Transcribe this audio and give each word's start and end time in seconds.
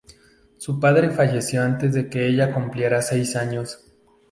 Su 0.57 0.79
padre 0.79 1.11
falleció 1.11 1.61
antes 1.61 1.93
de 1.93 2.09
que 2.09 2.25
ella 2.25 2.51
cumpliera 2.55 3.03
seis 3.03 3.35
años. 3.35 3.83